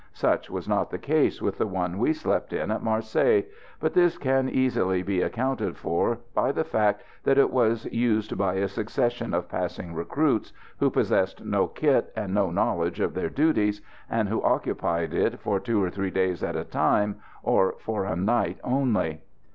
Such 0.13 0.49
was 0.49 0.67
not 0.67 0.89
the 0.89 0.97
case 0.97 1.43
with 1.43 1.59
the 1.59 1.67
one 1.67 1.99
we 1.99 2.11
slept 2.11 2.53
in 2.53 2.71
at 2.71 2.81
Marseilles; 2.81 3.43
but 3.79 3.93
this 3.93 4.17
can 4.17 4.49
easily 4.49 5.03
be 5.03 5.21
accounted 5.21 5.77
for 5.77 6.17
by 6.33 6.51
the 6.51 6.63
fact 6.63 7.03
that 7.23 7.37
it 7.37 7.51
was 7.51 7.85
used 7.85 8.35
by 8.35 8.55
a 8.55 8.67
succession 8.67 9.31
of 9.31 9.47
passing 9.47 9.93
recruits, 9.93 10.53
who 10.79 10.89
possessed 10.89 11.45
no 11.45 11.67
kit 11.67 12.11
and 12.15 12.33
no 12.33 12.49
knowledge 12.49 12.99
of 12.99 13.13
their 13.13 13.29
duties, 13.29 13.83
and 14.09 14.27
who 14.27 14.41
occupied 14.41 15.13
it 15.13 15.39
for 15.39 15.59
two 15.59 15.83
or 15.83 15.91
three 15.91 16.09
days 16.09 16.41
at 16.43 16.55
a 16.55 16.63
time, 16.63 17.17
or 17.43 17.75
for 17.79 18.03
a 18.05 18.15
night 18.15 18.57
only. 18.63 19.21